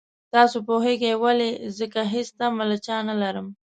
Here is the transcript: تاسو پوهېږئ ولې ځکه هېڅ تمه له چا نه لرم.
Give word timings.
تاسو 0.33 0.57
پوهېږئ 0.67 1.13
ولې 1.23 1.49
ځکه 1.79 2.01
هېڅ 2.13 2.27
تمه 2.39 2.63
له 2.69 2.77
چا 2.85 2.97
نه 3.07 3.15
لرم. 3.21 3.47